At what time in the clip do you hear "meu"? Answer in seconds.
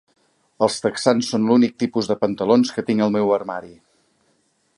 3.19-3.37